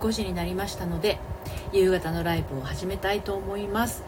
[0.00, 1.18] 5時になりましたので
[1.72, 4.02] 夕方のライブを始めたいと思います、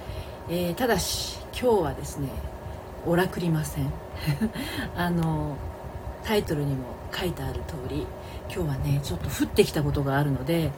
[0.48, 2.28] えー、ただし今日はですね
[3.06, 3.92] オラクりません。
[4.96, 5.56] あの
[6.24, 8.06] タイトルにも書いてある通り
[8.48, 10.70] 今日はねちょっと降ってきたことがあるので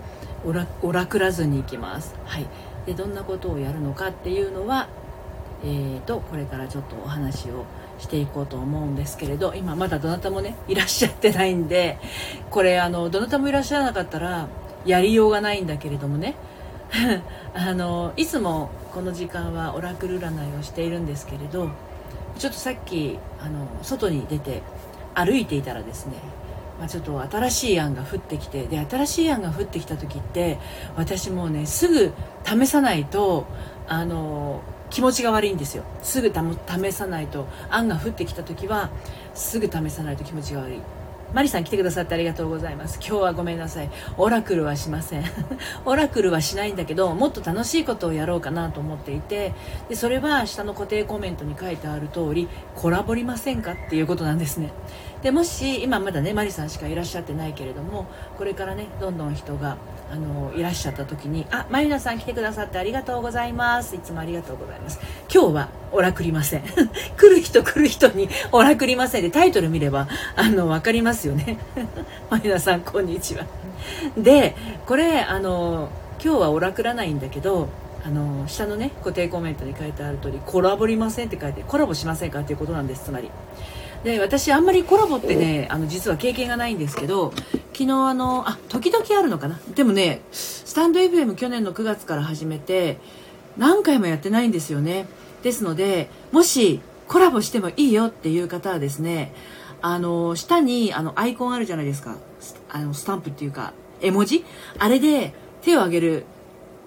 [0.46, 2.15] オラオラクらずに行きます。
[2.25, 2.46] はい。
[2.87, 4.89] でどんなことをやるのかっていうのは
[5.62, 7.65] えーとこれからちょっとお話を
[7.99, 11.99] していこうと思うんですけれど今まだどなたもねいらっしゃってないんで
[12.51, 14.49] これあのどなたもいらっしゃらなかったら
[14.85, 16.34] やりようがないんだけれどもね。
[17.55, 21.69] あのいつもこの時間はオラクル占いをしているんですけれど
[22.38, 24.62] ちょっとさっきあの外に出て
[25.15, 26.15] 歩いていたらですね、
[26.79, 30.59] まあ、ちょっと新しい案が降ってきてで新しい案が降ってきた時って
[30.96, 32.12] 私もねすぐ
[32.45, 33.46] 試さないと
[33.88, 35.82] あの気持ちが悪いんですよ。
[36.02, 38.91] すぐ試さないと案が降ってきた時は
[39.35, 40.80] すぐ試さないと気持ちが悪い。
[41.34, 43.01] マリさん来てくださってありがとうございます。
[43.01, 43.91] 今日はごめんなさい。
[44.16, 45.24] オラクルはしません。
[45.84, 49.52] オラクルはしないんだけどもっと楽しいことをやろうかなと思っていて。
[49.88, 54.71] でそれは下の固定コメントに書いてある通りコラボりませんかっていうことなんですね。
[55.23, 58.07] でもし今まだねマリさんしかいらっしゃってないけれども
[58.38, 59.77] これからねどんどん人が
[60.12, 63.96] あのいらっしゃった時に「あマリナさん来てくださってありがとうございます。
[63.96, 65.00] いつもありがとうございます。
[65.32, 66.62] 今日はオラクりません。
[67.16, 71.59] 来る人来る人にオラクりませんでタイトル見ればあの分かりますよね。
[72.31, 73.47] マリナさんこんにちは。
[74.16, 74.56] で
[74.87, 75.88] これあの
[76.22, 77.69] 今日はオラクらないんだけど
[78.04, 83.31] あの下のね固定コメントに書いてある通りコラボりませんって書いてコラボしませんかっていうことなんですつまり。
[84.03, 87.32] で私あんまりコラボってねあの実は経験がないんですけど
[87.72, 89.60] 昨日あのあ時々あるのかな。
[89.75, 92.98] でもねスタンド FM 去年の9月から始めて
[93.56, 95.06] 何回もやってないんですよね。
[95.44, 99.32] ですのでもしコラボしてもいいよっていう方はですね
[99.82, 102.16] あの下にあのアイコンあるじゃないですか
[102.70, 104.44] あのスタンプっていうか絵文字？
[104.78, 105.32] あれで
[105.62, 106.25] 手を挙げる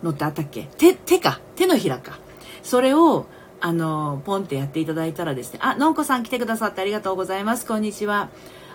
[0.03, 0.67] のってあったっけ？
[0.77, 1.39] 手手か？
[1.55, 2.19] 手のひらか
[2.63, 3.27] それを
[3.59, 7.65] あの、ポンってやっていただいたらですね、あ、のんこさん来てくださってありがとうございます。
[7.65, 8.29] こんにちは。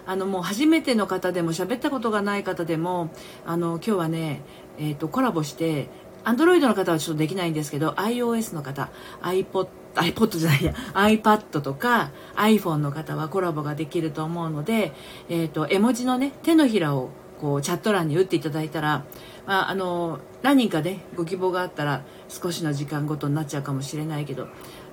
[0.07, 3.11] あの、もう初めての方でも喋ったことがない方でも、
[3.47, 4.43] あの、今日はね、
[4.79, 5.89] えっ、ー、と、コラボして、
[6.25, 8.91] アンドロイドの方はちょっとできないんですけど、iOS の方、
[9.23, 14.93] iPod、iPod じゃないや、iPad とか iPhone の方はコラボができると思うので、
[15.29, 17.11] えっ、ー、と、絵文字のね、手のひらを
[17.43, 19.05] こうチャット欄に打っていただいたら、
[19.47, 24.47] まあ、あの何人かねご希望があったら少しの時間ごとになっちゃうかもしれないけど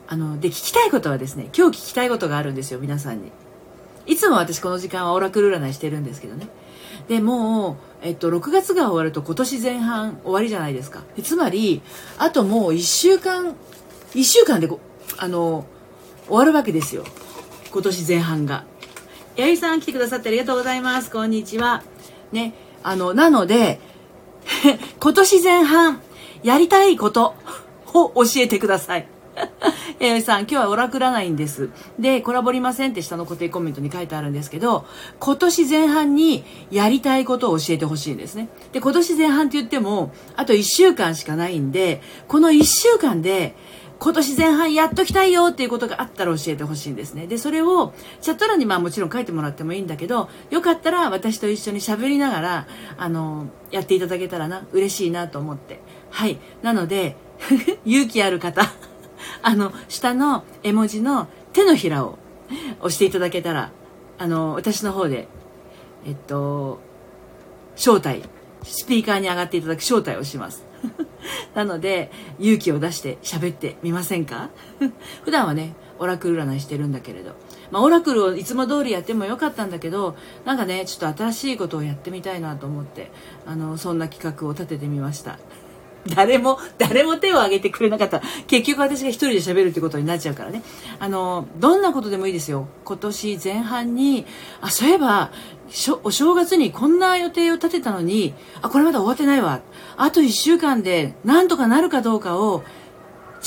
[0.08, 3.32] あので聞きたいことはですね今日聞きたいことがあるんですよ皆さんに。
[4.08, 6.48] いつも私この時間はオラクル占いしてるんですけどね。
[7.10, 11.04] でもう、えっと、6月が終わると今年前半終わりじゃないですか。
[11.24, 11.82] つまり
[12.20, 13.56] あともう1週間
[14.14, 14.70] 1週間で
[15.18, 15.66] あの
[16.28, 17.04] 終わるわけですよ。
[17.72, 18.64] 今年前半が。
[19.36, 21.10] 八木さん来てくださってありがとうございます。
[21.10, 21.84] こんにちは。
[22.32, 22.54] ね
[22.84, 23.80] あのなので
[25.02, 26.02] 今年前半、
[26.44, 27.34] やりたいこと
[27.92, 29.08] を教えてください。
[30.00, 31.70] えー、さん、今日はオラクらないんです。
[32.00, 34.86] で、コラボりませんって下の固定コメントに書いてあるんですけど、
[35.20, 38.50] 今年前半にやりたいことを教えてほしいんですね。
[38.72, 43.56] で、今年前半って言っても、あと1週間しかないんで、この1週間で、
[44.00, 47.28] 今年前半やっときたいよっていうことがあったら教えてほしいんですね。
[47.28, 52.68] で、それをチャット欄にまあもちろん書いてもらってもいいんだけど、よかったら私と一緒に喋りながら、
[52.98, 55.82] あの、やっていただけたらな、嬉しいなと思って。
[56.12, 56.38] はい。
[56.62, 57.18] なので、
[57.86, 58.72] 勇気ある方、
[59.42, 62.18] あの、下の絵文字の手のひらを
[62.80, 63.72] 押していただけたら、
[64.18, 65.28] あの、私の方で、
[66.06, 66.80] えっと、
[67.76, 68.24] 招待、
[68.64, 70.64] スピーカーに上がっていただく招待をします。
[71.56, 74.50] なので、勇気を出して喋ってみませんか？
[75.24, 77.34] 普段はね、オラクル占いしてるんだけれど。
[77.72, 83.12] まあ、オラクルをいつも通りやってもよかったんだけど、なんかね、ちょっと新しいことをやってみたいなと思って、
[83.46, 85.38] あの、そんな企画を立ててみました。
[86.08, 88.24] 誰も、誰も手を挙げてくれなかったら。
[88.48, 90.64] 結局私が一人で喋るってことになっちゃうからね。
[91.00, 92.68] あの、どんなことでもいいですよ。
[92.86, 94.26] 今年前半に、
[94.62, 95.32] あ、そういえば、
[96.04, 99.62] お正月にこんな予定を立てたのに、あ、これまだ終わってないわ。
[99.98, 102.64] あと一週間でなんとかなるかどうかを、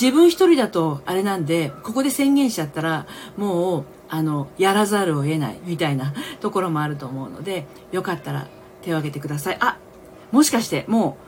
[0.01, 3.07] 自分一人だとあれなんで、ここで宣言しちゃったら、
[3.37, 8.47] もう、あの、やらざるを得ないみたいな ところもあると思うので、よかったら
[8.83, 9.57] 手を挙げてください。
[9.61, 9.79] あ、
[10.31, 11.22] もしかしてもう、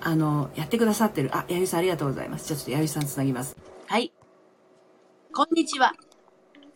[0.00, 1.30] あの、やってくださってる。
[1.32, 2.46] あ、やゆさんありがとうございます。
[2.46, 3.56] じゃあちょっとやゆさんつなぎます。
[3.86, 4.12] はい。
[5.34, 5.94] こんにちは。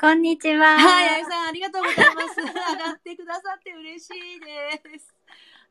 [0.00, 0.78] こんにちは。
[0.78, 2.40] はい、あゆさん、ありがとうございます。
[2.40, 5.14] 上がってくださって嬉しいです。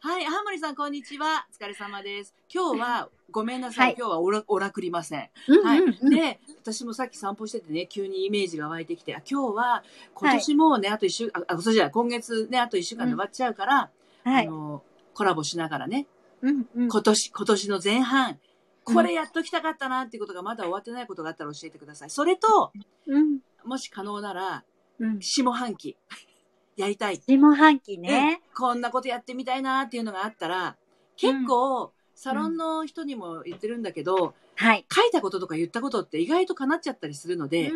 [0.01, 1.47] はい、ハーモリさん、こんにちは。
[1.51, 2.33] お疲れ様です。
[2.53, 3.87] 今日は、ごめんなさい。
[3.87, 5.29] はい、今日はおら、おらくりません。
[5.63, 6.09] はい。
[6.09, 13.89] で、私もさっき散歩しててね、急にイメージが湧いてきて、あ今日は、今年もね、はい、あと一週、あ、そうじゃない、今月ね、あと一週間で終わっちゃうから、
[14.23, 16.07] はい、あの、コラボしながらね、
[16.41, 16.87] うんうん。
[16.87, 18.39] 今年、今年の前半、
[18.83, 22.09] これやっときたかったなっていうことがまだ終わってないことがあったら教えてください。
[22.09, 22.71] それと、
[23.07, 23.39] うん。
[23.65, 24.63] もし可能なら、
[24.99, 25.21] うん。
[25.21, 25.97] 下半期、
[26.75, 27.21] やりたい。
[27.27, 28.41] 下半期ね。
[28.43, 30.75] うんこんなことやってみたいなっていうのがあったら、
[31.15, 34.85] 結構、サロンの人にも言ってるんだけど、はい。
[34.93, 37.75] 書いたこととか言ったことって意外と叶っちゃったりするので、は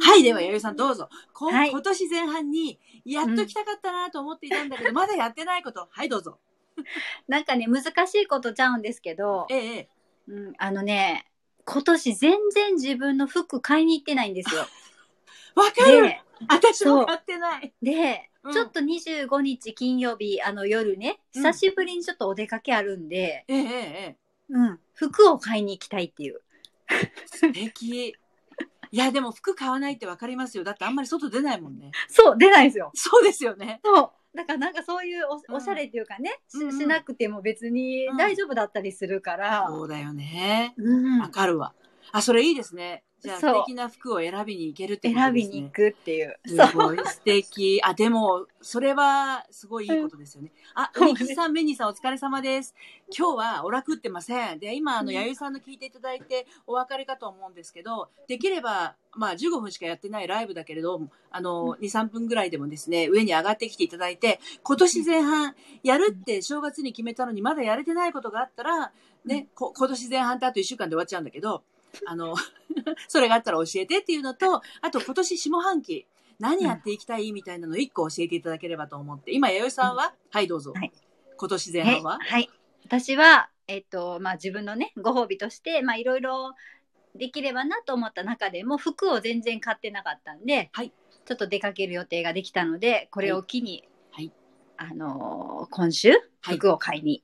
[0.00, 1.10] はい、では、弥生さんどうぞ。
[1.34, 5.86] こはい今年前半に、やっときたかったなと思っていたんだけど、 まだやってないこと。
[5.90, 6.38] はい、どうぞ。
[7.28, 9.88] なんかね、難しいことちゃうんですけど、ええええ、
[10.28, 11.26] うん、あのね、
[11.64, 14.66] 今年全然自分の服買いに行ってないんですよ。
[15.54, 17.72] わかるで、私もやってない。
[17.82, 23.66] で、うんちょっと25日金曜日、あの夜ね、うん久しぶりにちょっとお出かけあるんで、ええええ
[24.10, 24.16] え
[24.50, 26.42] うん、服を買いに行きたいっていう。
[26.90, 28.14] え、素敵。
[28.90, 30.64] いや、でも服買わないってわかりますよ。
[30.64, 31.90] だってあんまり外出ないもんね。
[32.08, 32.90] そう、出ないですよ。
[32.94, 33.80] そうですよね。
[33.82, 34.10] そう。
[34.34, 39.66] だからなんかそういうお,、うんおしゃれっていうかね、しうんうんしなくても別にうん大丈夫だったりするから。
[39.68, 40.74] そうだよね。
[40.76, 41.72] うんわかるわ。
[42.12, 43.02] あ、それいいですね。
[43.24, 45.50] じゃあ素敵な服を選びに行けるってことですね。
[45.50, 46.38] 選びに行くっていう。
[46.46, 46.56] す。
[46.76, 47.80] ごい素敵。
[47.82, 50.52] あ、でも、それは、すごいいいことですよね。
[50.74, 52.74] あ、うんうにきちさん、メニーさん、お疲れ様です。
[53.16, 54.58] 今日は、おらくってません。
[54.58, 61.00] で、今、あの、うんやゆさんの聞いていただいて、お別れかと思うんですけど、できれば、まあ、15分しかやってないライブだけれど、
[61.30, 68.92] あの、2、3分ぐらいでもですね、上に上がってきていただいて、今年前半、やるって正月に決めたのに、まだやれてないことがあったら、
[69.24, 71.62] ね、こ今年前半ってあと1週間で終わっちゃうんだけど、
[72.06, 72.34] あの、
[73.08, 76.06] それがあったら教えてっていうのと、あと今年下半期、
[76.38, 79.32] 何やっていきたいみたいなのを一個教えていただければと思って。
[79.32, 80.72] 今、弥生さんは、はい、どうぞ。
[80.74, 80.92] はい
[81.36, 82.50] 今年前ね半は、はい。
[82.84, 86.54] 私は、えっと、まあ自分のね、ご褒美として、まあいろいろ
[87.14, 90.92] できればなと思った中でも、服を全然買ってなかったんで、はい
[91.26, 94.30] ちょっと出かける予定ができたので、これを機に、はい
[94.76, 96.10] あのー今週、
[96.42, 97.22] はい服を買いに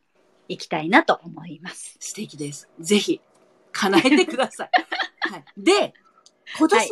[0.48, 1.96] 行きたいなと思います。
[2.00, 2.68] 素敵です。
[2.80, 3.20] ぜひ、
[3.72, 4.70] 叶えてください。
[5.30, 5.44] はい。
[5.58, 5.92] で、
[6.58, 6.86] 今年、は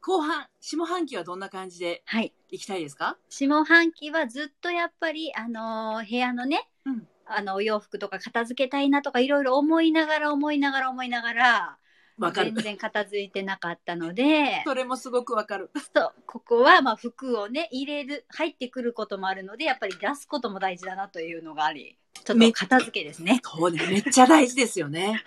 [0.00, 2.32] 後半、下半期はどんな感じではい。
[2.50, 3.18] いきたいですか？
[3.28, 11.78] 下半期はずっとやっぱり、あのー部屋のね、うんあのお洋服とか片付けたいなとかいろいろ思いながら思いながら思いながら
[12.18, 12.54] 全。
[12.54, 15.70] 然片付いてなかったので それもすごくわかる。
[15.94, 23.40] そうここはまあ服をね入れる入ってくることもあるのでやっぱり出すことも大事だなというのがありちょっと片付けですね。
[23.44, 25.22] そうね、めっちゃ大事ですよね。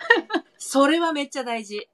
[0.58, 1.88] それはめっちゃ大事。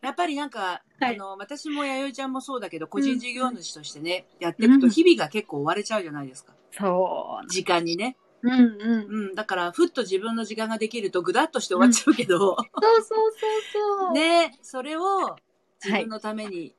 [0.00, 6.54] やっぱりなんか、はいあの、私も弥生ちゃんもそうだけど、個人事業主としてね、やっていくと日々が結構追われちゃうじゃないですか。
[6.72, 8.16] そう時間にね。
[8.42, 9.34] うんうんうん。
[9.34, 14.12] だから、ふっと自分の時間ができるとぐだっとして終わっちゃうけど、そうそうそうそう。
[14.12, 15.36] ね、それを
[15.84, 16.74] 自分のために、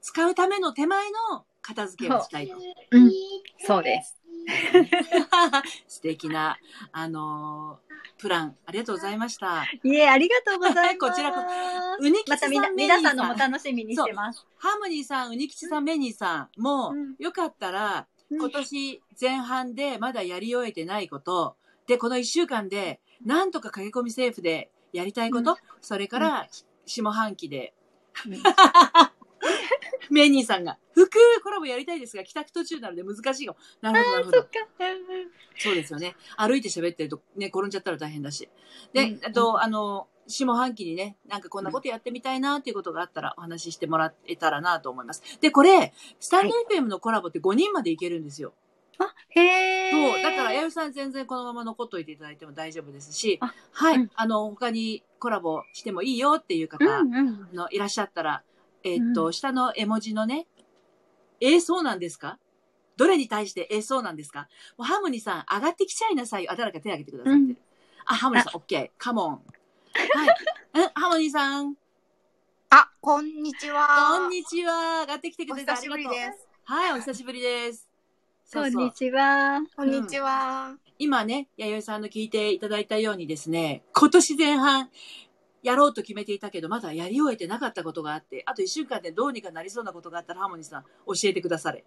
[0.00, 2.56] 使うための手前の片付けをしたいと。
[2.90, 3.10] うん
[3.58, 4.20] そうです。
[5.88, 6.58] 素敵な、
[6.92, 9.64] あのープラン、ありがとうございました。
[9.82, 11.10] いえありがとうございます。
[11.10, 11.40] こちらこ
[12.00, 14.46] うにきちさん、メニー皆さんのも楽しみにしてます。
[14.58, 18.04] ハーモニーさん、うにきちさん、メニーさんも、うんよかったら、うん
[18.38, 25.56] 今年前半でまだやり終えてないこと、で、この一週間で、なんとか駆け込みセーフでやりたいこと、うん。
[25.80, 26.48] それから、
[26.86, 27.74] 下半期で、
[28.26, 28.32] うん
[30.10, 31.10] メニーさんが、服
[31.42, 33.56] コラボやりたいですが、帰宅途中なので難しいよ。
[33.80, 34.48] なるほど、なるほど。
[35.56, 36.16] そうですよね。
[36.36, 38.48] 歩いて喋ってるとね、転んじゃったら大変だし。
[38.92, 45.22] で、うんあと、あの、下半期にね、なんかこんなことやってみたいなっていうことがあったらお話ししてもらえたらなと思います。
[45.40, 48.54] で、これ、スタンド FM のコラボって5人までいけるんですよ。
[48.98, 49.90] あ、へえ。
[49.90, 50.22] そう。
[50.22, 57.48] だから、やゆさん全然このまま残っといていただいても大丈夫ですしあ、はい、うんあの、他にコラボしてもいいよっていう方、うんうん。
[57.52, 58.42] のいらっしゃったら、
[58.84, 60.46] えーっと、うん下の絵文字のね、
[61.40, 62.38] えー、そうなんですか？
[62.96, 64.48] どれに対して、えー、そうなんですか？
[64.78, 66.52] もうハーモニーさん、上がってきちゃいなさいよ。
[66.52, 67.44] あ、誰か手挙げてくださってる。
[67.46, 67.56] うん
[68.06, 68.90] あ、ハーモニーさん、オッケー。
[68.98, 69.30] カモン。
[69.32, 70.36] はい。
[70.74, 71.74] うん、ハーモニーさん、
[72.70, 74.18] あ、こんにちは。
[74.18, 75.00] こんにちは。
[75.00, 76.20] 上がってきてくおれてあ久しぶりりがとう。
[76.32, 76.48] です。
[76.64, 77.88] はい、お久しぶりです。
[78.44, 79.62] そうそうこんにちは。
[79.74, 80.76] こんにちは。
[80.98, 84.90] 今ね、弥生さんの聞いていただいたようにですね、今年前半、
[85.64, 91.84] やろうと決めていたけど、まだやり終えてなかったことがあって、あと一週間でどうにかなりそうなことがあったら、ハーモニーさん、教えてくだされ。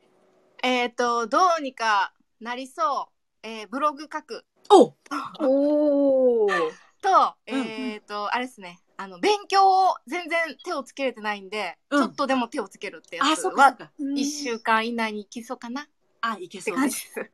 [0.64, 3.10] えっ、と、どうにかなりそ
[3.44, 3.48] う。
[3.48, 4.96] えーブログ書くお
[5.40, 6.48] おお。
[7.02, 8.82] と、うんえっ、と、あれですね。
[8.98, 13.92] あの、勉強を全然手をつけれてないんで、うんちょっとでも手をつけるってやあ、つは、か。
[14.16, 15.86] 一週間以内に行きそうかなっ
[16.22, 16.82] あ、いけてそうで。
[16.82, 17.32] 感じですす。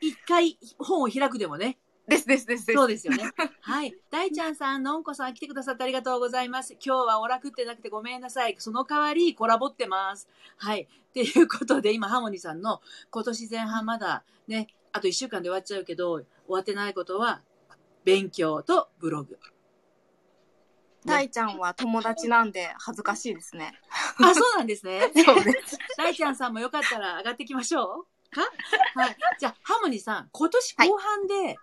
[0.00, 1.78] 一回本を開くでもね。
[2.08, 2.76] ですですですです。
[2.76, 3.32] そうですよね。
[3.60, 3.94] はい。
[4.10, 6.74] 大ちゃんさん、のんこさん来てくださってありがとうございます。
[6.74, 8.54] 今日はお楽ってなくてごめんなさい。
[8.58, 10.28] その代わりコラボってます。
[10.56, 10.82] はい。
[10.82, 17.42] っていうことで、今、ハーモニーさんの今年前半まだね、あと一週間で終わっちゃうけど、終わってないことは、
[18.04, 19.38] 勉強とブログ。
[21.04, 23.72] 大ちゃんは友達なんで恥ずかしいですね。
[24.18, 25.10] あ、そうなんですね。
[25.24, 25.78] そうです。
[25.96, 28.42] 大ちゃんさんもよかったら上がっていきましょうか
[28.94, 29.16] はい。
[29.38, 31.56] じゃあ、ハモニさん、今年後半で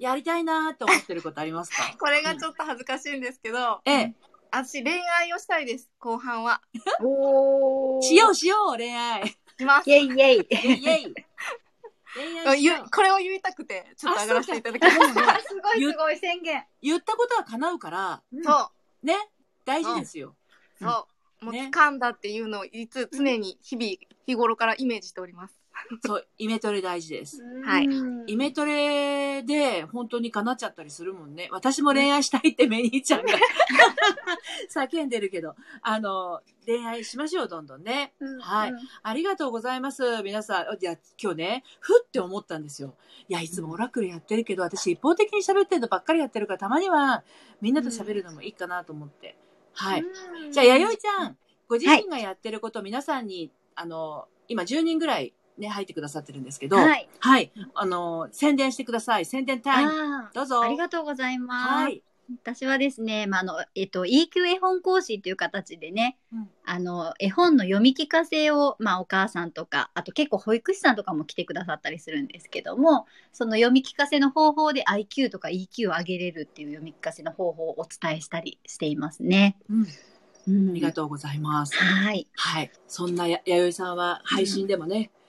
[0.00, 4.14] やりたいなと思ってることありますか、 これがちょっと恥ずかしいんですけど、ええ。
[4.50, 6.62] 私恋愛をしたいです、後半は。
[7.04, 9.28] おーしようしよう、恋愛。
[9.58, 9.92] しますイ。
[9.92, 10.36] ェイイェイ。
[10.36, 10.82] イェイ
[12.62, 12.90] イェイ。
[12.90, 15.40] これを言いたくて、ちょっと上がらせていただきましあそうかた。
[15.46, 16.64] すごいすごい宣言。
[16.80, 19.06] 言ったことは叶うから、そう。
[19.06, 19.16] ね、
[19.66, 20.34] 大事ですよ。
[20.80, 21.08] そ
[21.42, 21.44] う。
[21.44, 25.59] もうね掴んだっていうのをいつ常に日々日頃からイメージしております。
[26.04, 27.42] そう、イメトレ大事です。
[27.64, 27.88] はい
[28.26, 31.48] イメトレで本当に叶っちゃったりするもんね。
[31.50, 33.32] 私も恋愛したいってメニーちゃんが
[34.72, 38.14] 叫んでるけど、あの、恋愛しましょう、どんどんね。
[38.40, 38.72] はい。
[39.02, 40.22] ありがとうございます。
[40.22, 40.74] 皆さん。
[40.80, 42.94] いや、今日ね、ふって思ったんですよ。
[43.28, 47.24] いや、いつもオラクルやってるけど、私一方的に喋ってるのばっかりやってるから、たまには
[47.60, 49.36] みんなと喋るのもいいかなと思って。
[49.72, 50.04] はい。
[50.50, 51.36] じゃあ、弥生ちゃん、
[51.68, 57.08] ご自身がやってること、皆さんに、あの、今10人ぐらいね、入ってくださってるんですけど、はい。
[57.18, 57.52] はい。
[57.74, 59.24] あの、宣伝してください。
[59.26, 59.92] 宣伝タイム。
[59.92, 60.60] あどうぞ。
[60.60, 61.68] ーありがとうございます。
[61.68, 62.02] はい。
[62.42, 79.56] 私はですね、まあ、あの、えっと、EQ 絵本講師という形でね、うんあの、絵本の読み聞かせを、まあ、お母さんとか、あと結構保育士さんとかも来てくださったりするんですけども、その読み聞かせの方法で IQ とか EQ を上げれるっていう読み聞かせの方法をお伝えしたりしていますね。
[79.68, 79.86] うん。
[80.48, 81.76] うんありがとうございます。
[81.76, 82.26] はい。
[82.34, 82.70] はい。
[82.86, 85.19] そんなや弥生さんは配信でもね、うん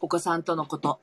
[0.00, 1.00] お子さんとのこと、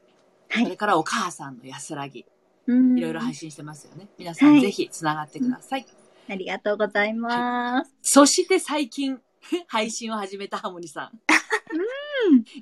[0.49, 2.25] はいそれからお母さんの安らぎ、
[2.67, 4.09] うんいろいろ配信してますよね。
[4.17, 5.85] 皆さん、はいぜひつながってください。
[6.29, 7.91] ありがとうございます。
[8.01, 9.19] そして最近、
[9.67, 11.19] 配信を始めたハモニさん。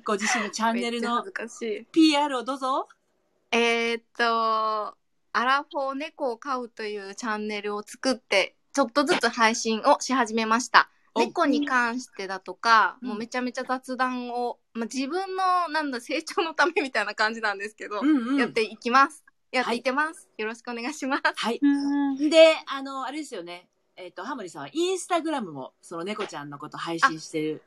[0.04, 1.24] ご自身のチャンネルの。
[1.92, 2.88] PR をどうぞ。
[3.52, 4.96] えーっと、
[5.32, 10.90] アラフォー猫を飼うというチャンネルを作って、ちょっとずつ配信をし始めました。
[11.14, 18.36] お猫に関してだとか、うんもうめちゃめちゃ雑談を、まあ、自分のなんだ成長のためみたいな感じなんですけど、うんうん。
[18.36, 19.24] やっていきます。
[19.52, 20.28] やっていってます。
[20.38, 21.22] よろしくお願いします。
[21.34, 21.58] はい。
[21.60, 23.68] うんで、あの、あれですよね。
[23.96, 27.62] えっ、と、ハモニさんはインスタグラムも、その猫ちゃんのこと配信してる。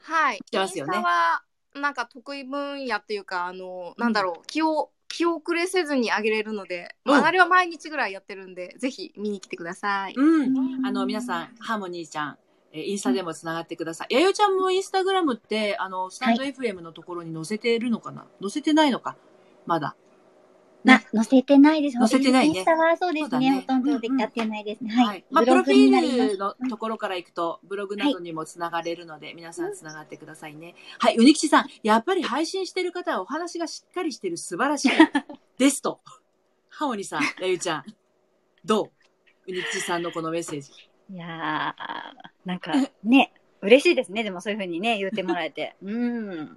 [0.00, 0.40] はい。
[0.50, 1.42] てますよねインスタは、
[1.74, 10.14] なんか得意分野っていうか、あの、なんだろう、気を、気遅れせずにあげれるので、まうんあ、あれは毎日ぐらいやってるんで、ぜひ見に来てください。
[10.16, 10.86] うん。
[10.86, 12.38] あの、皆さん、ハーモニーちゃん、
[12.72, 14.14] えーインスタでもつながってください。
[14.14, 19.16] やよちゃんもインスタグラムって、あの、スタンド FM のところに載せてるのかな、載せてないのか？
[19.66, 19.96] まだ。
[20.82, 21.98] な、載せてないです。
[21.98, 23.50] 載せてないねインスタはそうですね。
[23.50, 24.90] ねほとんどでうんうんやってないですね。
[24.94, 25.04] は。
[25.08, 25.24] はいい。
[25.30, 30.74] まあ、プロフィールのところから行くと、ブログなどにもつながれるので、皆さんつながってくださいね。
[30.98, 34.90] はい、うにきちさん、やっぱり配信してる方はお話がしっかりしてる素晴らしい
[35.58, 36.00] ですと。
[36.70, 37.84] ハモニさん、やゆちゃん、
[38.64, 38.84] ど
[39.46, 39.52] う？
[39.52, 40.70] うにきちさんのこのメッセージ。
[41.10, 44.22] いやー、なんかね、嬉しいですね。
[44.22, 45.74] でもそういうふうにね、言ってもらえて。
[45.82, 46.56] うん。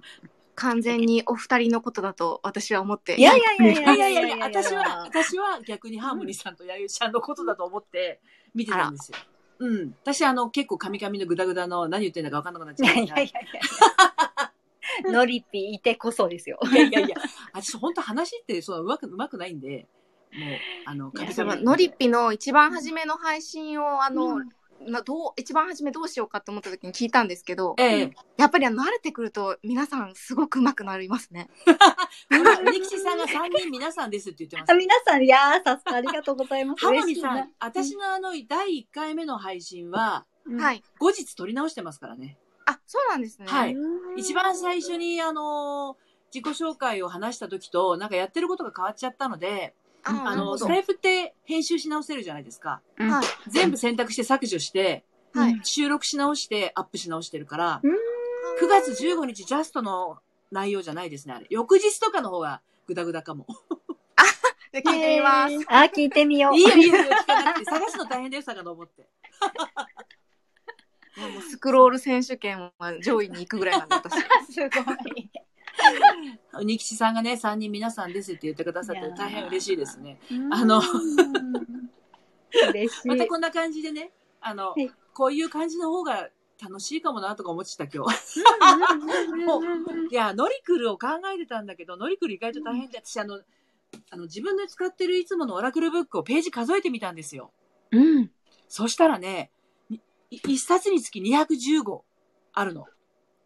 [0.54, 3.16] 完全にお二人のことだと私は思って。
[3.16, 8.20] いやいやいやいいやいやいややいやいや、私は、私は逆にハーモニーさんとやゆちゃんのことだと思って
[8.54, 9.18] 見てたんですよ。
[9.58, 9.96] うん。
[10.02, 15.10] 私、あの、結構カミカミのグダグダの何言ってんだか分かんなくなっちいゃうんですやいやいやいや。
[15.10, 16.60] ノリピいてこそですよ。
[16.70, 17.16] いやいやいや、
[17.52, 19.88] 私本当話ってそううまく、うまくないんで、
[20.38, 21.64] もう、あの、カミカミ。
[21.64, 24.48] ノリッピの一番初めの配信を、あの、うん
[24.86, 28.10] などう一番初めどうしようかと思った時に聞いたんですけど、ええ。
[28.36, 31.48] やっぱりあの慣れてくると皆さんすごく上手くなりますね。
[31.64, 34.74] ほら、うにきちさんが3人皆さんですって言ってます あ。
[34.74, 36.84] 皆さん、いやー、さすがありがとうございます。
[36.84, 40.82] ハモ嬉しいなニさん、私のあの、第1回目の配信は、うんはい。
[40.98, 42.38] 後日撮り直してますからね。
[42.66, 43.46] あ、そうなんですね。
[43.46, 45.96] はいうん一番最初に、あの、
[46.32, 49.74] 自己紹介を話した時と、なんかやってることが変わっちゃったので、
[50.04, 52.80] ああの、スタイフって編集し直せるじゃないですか。
[52.98, 53.24] うんはい。
[53.48, 55.60] 全部選択して削除して、はい。
[55.62, 57.94] 収録し直してアップし直してるから、うん
[58.60, 60.18] 9月15日ジャストの
[60.52, 61.46] 内容じゃないですね、あれ。
[61.50, 63.46] 翌日とかの方がグダグダかも。
[64.16, 64.22] あ
[64.72, 65.54] 聞いてみます。
[65.68, 66.56] あ、聞いてみよう。
[66.56, 67.64] いいよいいよ、聞かなくて。
[67.64, 69.02] 探すの大変だよ、遡って。
[71.16, 74.14] い やもうスクロール選手権は上位に行くぐらいなんで私。
[74.52, 74.66] すご
[75.16, 75.30] い。
[76.60, 80.18] うにきちさんがね、3人皆さんですって言ってくださって大変嬉しいですね。
[80.50, 80.80] ああの。
[83.04, 86.28] またこんな感じでね、あの、はいこういう感じの方が
[86.60, 88.40] 楽しいかもなとか思ってた今日。
[89.46, 89.62] もう
[90.10, 93.40] いや、ノリクルを考えてたんだけど、ノリクル意外と大変で、私あの、
[94.10, 97.52] あの自分で使ってるいつものオラクルブックをページ数えてみたんですよ。
[97.92, 98.30] うん。
[98.68, 99.50] そしたらね、
[99.88, 99.98] い
[100.30, 102.00] 一冊につき215
[102.52, 102.86] あるの。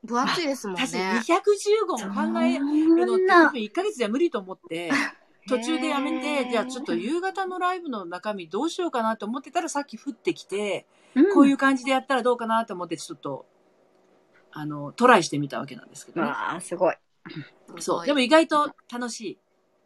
[0.05, 0.83] 分厚いですもんね。
[0.87, 4.90] 私215も考えるのって多分1ヶ月じゃ無理と思って、
[5.49, 13.47] 途中でやめへて、ーじゃあちょっと夕方のライブの中身どうしようかなと思ってたらさっき降ってきて、うんこういう感じでやったらどうかなと思ってちょっと、
[14.52, 16.28] あの、トライしてみたわけなんですけどね。
[16.28, 16.97] わあ、すごい。
[17.78, 18.07] そう。
[18.07, 19.38] でも意外と楽しい。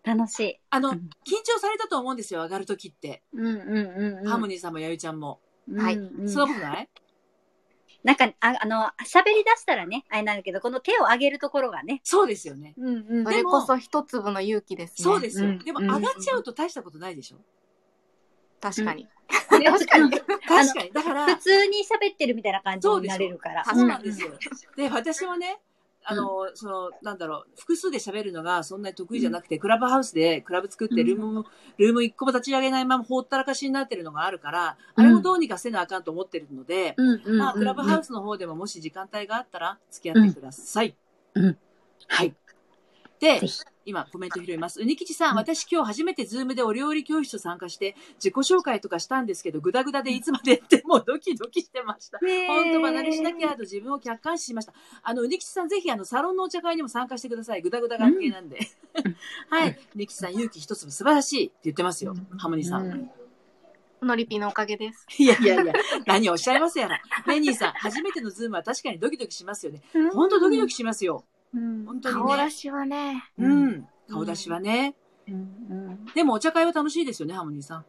[0.03, 0.61] 楽しい。
[0.71, 3.23] あの、うん緊張されたと思うんですよ、上がるときって。
[3.33, 4.29] うんうんうんうん。
[4.29, 5.41] ハーモニーさんもやゆちゃんも。
[5.77, 5.95] はい
[6.27, 6.89] そんなことない？
[8.05, 12.01] なんか、ああの、喋り出したらね、あれなんだけど、この手を上げるところがね。
[12.03, 12.75] そうですよね。
[12.77, 15.05] うんうんそれこそ一粒の勇気ですね。
[15.05, 15.51] そうですよ。
[15.51, 17.39] うんでも上がっちゃうと大したことないでしょ？
[18.61, 19.09] 確かに。
[19.29, 20.11] 確かに。
[20.11, 20.27] 確
[20.75, 20.91] かに。
[20.93, 23.65] だから、普通に喋ってるみたいな感じになれるから。
[23.65, 24.31] そうなんですよ。
[24.77, 25.61] で、私もね、
[26.05, 31.47] あの、その、なんだろう、複数で喋るのがそんなに得意じゃなくて、クラブハウスでクラブ作って、ルームも、
[31.79, 36.95] ルーム一個も立ち上げないままほったらかしになってるのがあるから、あれもどうにかせなあかんと思ってるので。
[37.27, 40.97] まあ、クラブハウスの方でももし時間帯があったら付き合ってください。
[42.09, 42.35] はい。
[43.21, 43.41] で
[43.85, 44.81] 今コメント拾います。
[44.81, 52.19] うにきちさん、うん私今日初めてズームでお料理教室参加して自己紹介とかしたんですけど、ぐだぐだでいつまでやってもドキドキしてました。
[52.19, 54.73] 本当場慣れしなきゃと自分を客観視しました。
[55.03, 57.63] あの、うにきちさんぜひあの、サロンのお茶会にも参加してください。
[57.63, 58.61] ぐだぐだ関係なんで。
[59.51, 59.71] はい。
[59.71, 62.15] うにきちさん、勇気一粒素晴らしいって言ってますよ。
[62.39, 62.87] ハモニさん。
[62.87, 63.11] うん
[64.07, 65.07] のりぴのおかげです。
[65.19, 65.73] いやいやいや、
[66.07, 67.01] 何をおっしゃいますやら。
[67.27, 69.81] メニーさん、初めてのズームは確かにドキドキしますよね。
[70.13, 71.25] 本当ドキドキしますよ。
[71.55, 72.23] うん本当にね。
[72.23, 73.25] 顔出しはね。
[73.39, 73.89] うん。
[74.09, 74.95] 顔出しはね。
[75.29, 75.39] うんう
[75.91, 77.85] んでもお茶会は楽しいですよね、ハモニーさん。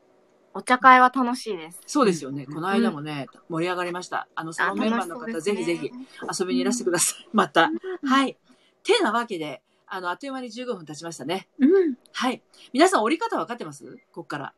[0.53, 1.81] お茶会は楽しいです。
[1.87, 2.45] そうですよね。
[2.45, 4.27] この間もね、盛り上がりました。
[4.35, 5.91] あの、サロンメンバーの方、ぜひぜひ
[6.39, 7.27] 遊びにいらしてください。
[7.33, 7.71] また。
[8.03, 8.37] はい。
[8.83, 11.47] てなわけで、あの、あっという間に15分経ちましたね。
[11.57, 11.97] うん。
[12.11, 12.43] はい。
[12.71, 13.97] 皆さん折り方分かってます？
[14.11, 14.53] こっから。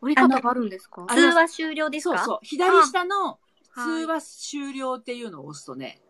[0.00, 1.06] 折り方があるんですか？
[1.08, 2.18] あ通話終了ですか？
[2.18, 2.38] そうそう。
[2.42, 3.38] 左下の
[3.76, 6.00] あ通話終了っていうのを押すとね、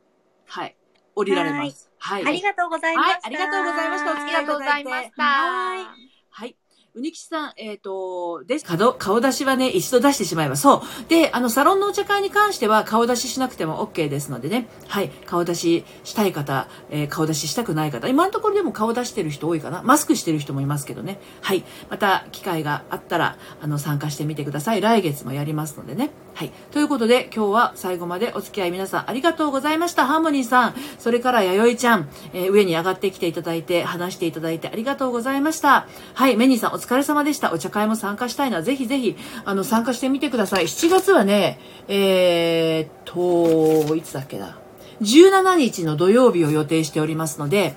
[0.47, 0.77] はい。
[1.17, 1.91] 降りられます。
[1.99, 2.27] はい。
[2.27, 3.13] ありがとうございました。
[3.13, 5.23] はいありがとうございましたお付き合いありがとうございました。
[5.25, 5.87] はい
[6.31, 6.57] はい。
[6.97, 8.65] うにきちさん、えっ、と、です。
[8.65, 11.09] 顔、顔出しはね、一度出してしまえば、そう。
[11.09, 14.67] で、あの、サロンのお茶会に関しては、顔出ししなくても OK ですのでね。
[14.89, 15.11] はい。
[15.27, 18.09] 顔出ししたい方、えー顔出ししたくない方。
[18.09, 19.83] 今のところでも顔出してる人多いかな。
[19.83, 21.19] マスクしてる人もいますけどね。
[21.43, 21.65] はい。
[21.91, 24.81] また、機会があったら、あの、参加してみてください。
[24.81, 26.11] 来月もやりますのでね。
[26.35, 26.53] はい。
[26.71, 30.07] ということで、今日は最後までお付き合い皆さんありがとうございました。
[30.07, 35.87] ハーモニーさん、それから弥生ちゃん、えー上に上がってきていただいて、話していただいてありがとうございました。
[36.15, 36.37] はい。
[36.37, 37.53] メニーさん、疲れ様でした。
[37.53, 40.65] お茶会も参加したいのは、ぜひぜひ、あの、参加してみてください。
[40.65, 44.57] 7月はね、えーっと、いつだっけな。
[45.03, 47.75] 17日の土曜日を予定しておりますので、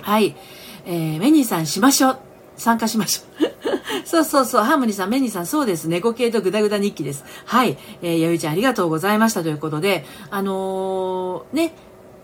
[0.00, 0.34] はい。
[0.86, 2.18] えー、メニーさんしましょう。
[2.56, 4.06] 参加しましょう。
[4.08, 5.84] そうそうそう、ハーモニーさん、メニーさん、そうです。
[5.84, 7.22] 猫系とグダグダ日記です。
[7.44, 7.76] はい。
[8.00, 11.74] えー、やゆちゃん、ありがとうございましたということで、あのーね、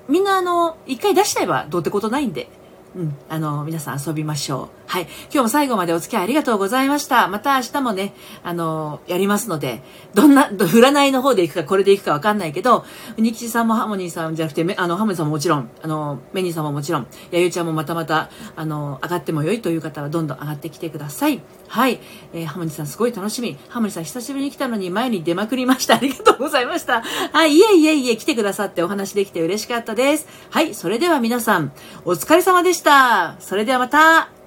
[0.09, 2.48] みんなあの、一回出しちゃえばどうってことないんで、
[2.94, 4.83] うん、あの、皆さん遊びましょう。
[4.87, 5.05] はい。
[5.05, 7.26] 今日も最後までお付き合いありがとうございました。
[7.28, 8.12] また明日もね、
[8.44, 12.85] あの、やりますので、どんな、ど占いの方で行くか、これで行くかわかんないけど、
[13.16, 21.40] うにきちさんもハモニーさんじゃなくて、あの、ハモニーさんももちろん、あの、メニーさんももちろん、やゆちゃんもまたまた、あの、上がっても良いという方はどんどん上がってきてください。
[21.68, 21.98] はい。
[22.35, 23.57] えーハモニーさんすごい楽しみ。
[23.70, 25.94] ハモニーさん久しぶりに来たのに前に出まくりました。
[25.94, 27.00] ありがとうございました。
[27.33, 27.55] はい。
[27.55, 30.26] いえいえいえ、来てくださってお話できて嬉しかったです。
[30.50, 30.74] はい。
[30.74, 31.72] それでは皆さん、
[32.05, 33.37] お疲れ様でしたした。
[33.38, 34.41] それではまた。